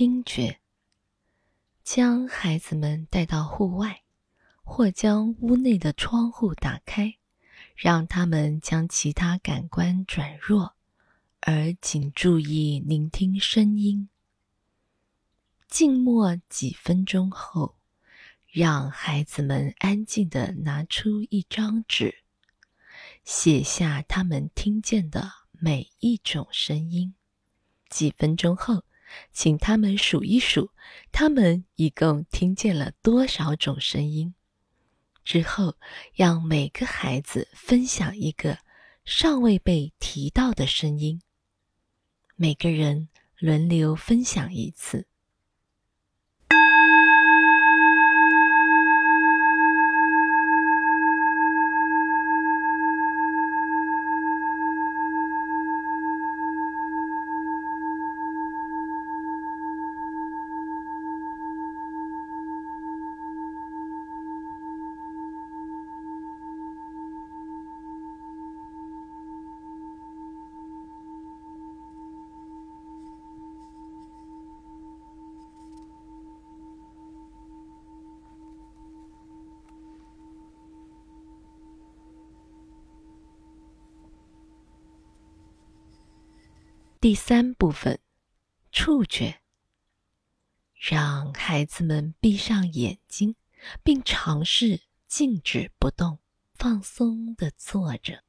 [0.00, 0.60] 听觉
[1.84, 4.02] 将孩子们带到户外，
[4.62, 7.18] 或将屋内的窗户打开，
[7.76, 10.74] 让他们将其他感官转弱，
[11.40, 14.08] 而仅注意聆听声音。
[15.68, 17.76] 静默几分钟后，
[18.50, 22.24] 让孩子们安静地拿出一张纸，
[23.22, 27.14] 写下他们听见的每一种声音。
[27.90, 28.82] 几分钟后。
[29.32, 30.70] 请他们数一数，
[31.12, 34.34] 他们一共听见了多少种声音。
[35.24, 35.76] 之后，
[36.14, 38.58] 让每个孩子分享一个
[39.04, 41.20] 尚未被提到的声音。
[42.36, 45.06] 每个人轮流分享一次。
[87.00, 87.98] 第三部分，
[88.70, 89.40] 触觉。
[90.74, 93.36] 让孩子们闭上眼睛，
[93.82, 96.18] 并尝试静止不动、
[96.52, 98.22] 放松的坐着。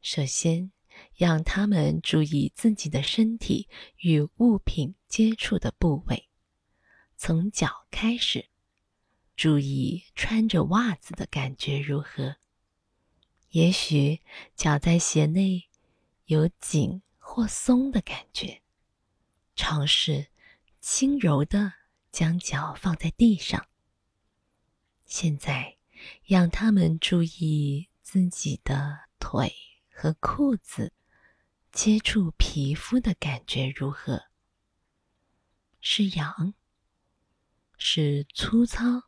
[0.00, 0.70] 首先，
[1.16, 6.28] 让他们注意自己的身体与物品接触的部位，
[7.16, 8.48] 从脚开始，
[9.34, 12.36] 注意穿着袜子的感觉如何。
[13.48, 14.20] 也许
[14.54, 15.68] 脚在鞋内
[16.26, 17.02] 有紧。
[17.32, 18.60] 或松的感觉，
[19.54, 20.32] 尝试
[20.80, 21.74] 轻柔的
[22.10, 23.68] 将脚放在地上。
[25.04, 25.78] 现在，
[26.24, 29.54] 让他们注意自己的腿
[29.92, 30.92] 和裤子
[31.70, 34.24] 接触皮肤的感觉如何？
[35.80, 36.54] 是痒？
[37.78, 39.04] 是粗糙？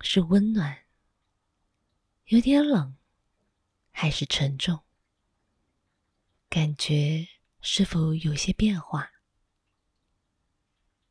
[0.00, 0.78] 是温暖？
[2.24, 2.96] 有点冷？
[3.92, 4.82] 还是沉重？
[6.54, 7.26] 感觉
[7.62, 9.10] 是否有些变化？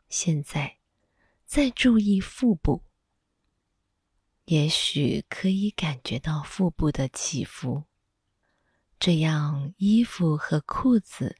[0.08, 0.78] 现在
[1.46, 2.84] 再注意腹部，
[4.46, 7.86] 也许可以感觉到腹部的起伏。
[9.00, 11.36] 这样衣服和裤子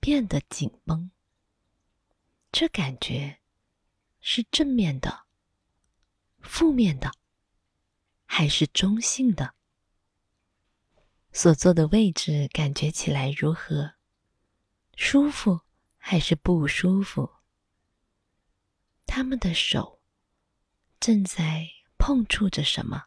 [0.00, 1.12] 变得紧绷。
[2.50, 3.38] 这感觉
[4.20, 5.26] 是正面的、
[6.40, 7.12] 负面的，
[8.24, 9.54] 还是中性的？
[11.36, 13.92] 所坐的位置感觉起来如何？
[14.94, 15.60] 舒服
[15.98, 17.30] 还是不舒服？
[19.04, 20.00] 他们的手
[20.98, 23.04] 正在碰触着什么？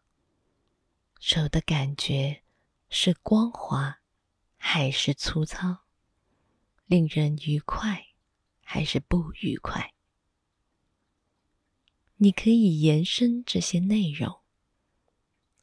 [1.19, 2.43] 手的感觉
[2.91, 3.99] 是光滑
[4.57, 5.85] 还是粗糙？
[6.85, 8.09] 令人愉快
[8.61, 9.95] 还是不愉快？
[12.17, 14.41] 你可以延伸这些内容，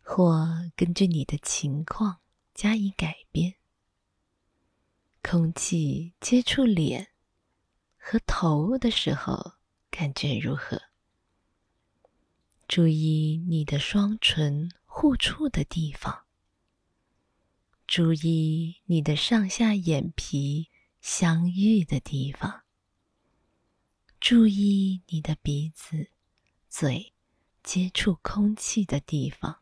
[0.03, 2.23] 或根据你的情况。
[2.57, 3.57] 加以改变。
[5.23, 7.09] 空气接触脸
[7.99, 9.53] 和头的时候，
[9.91, 10.81] 感觉如何？
[12.67, 16.25] 注意你的双唇互触的地方。
[17.87, 20.71] 注意你的上下眼皮
[21.03, 22.63] 相遇的地方。
[24.19, 26.11] 注意你的鼻子、
[26.71, 27.13] 嘴
[27.63, 29.61] 接触空气的地方。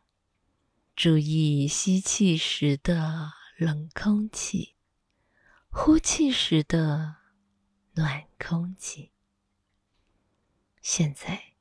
[0.95, 4.75] 注意吸气时的冷空气，
[5.67, 7.17] 呼气时的
[7.95, 9.11] 暖空气。
[10.81, 11.55] 现在，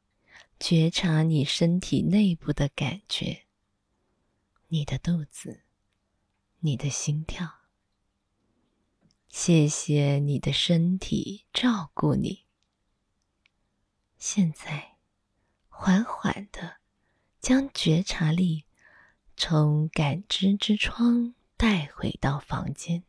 [0.60, 3.46] 觉察你身体内部的感觉，
[4.68, 5.64] 你的肚子，
[6.60, 7.62] 你的心跳。
[9.28, 12.44] 谢谢你的身体照顾你。
[14.16, 14.96] 现在，
[15.66, 16.76] 缓缓的
[17.40, 18.66] 将觉察力。
[19.36, 23.02] 从感知之窗带回到房间。